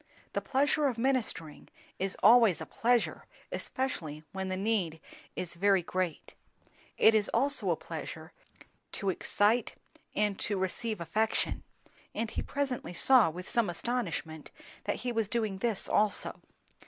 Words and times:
The 0.33 0.41
pleasure 0.41 0.87
of 0.87 0.97
ministering 0.97 1.69
is 1.99 2.17
always 2.23 2.59
a 2.59 2.65
pleasure, 2.65 3.27
especially 3.51 4.23
when 4.31 4.49
the 4.49 4.57
need 4.57 4.99
is 5.35 5.53
very 5.53 5.83
great; 5.83 6.33
it 6.97 7.13
is 7.13 7.29
also 7.35 7.69
a 7.69 7.75
pleasure 7.75 8.33
to 8.93 9.11
excite 9.11 9.75
and 10.15 10.39
to 10.39 10.57
receive 10.57 11.01
affection; 11.01 11.61
and 12.15 12.31
he 12.31 12.41
presently 12.41 12.95
saw, 12.95 13.29
with 13.29 13.47
some 13.47 13.69
astonishment, 13.69 14.49
that 14.85 15.01
he 15.05 15.11
was 15.11 15.27
doing 15.29 15.59
this 15.59 15.87
also. 15.87 16.41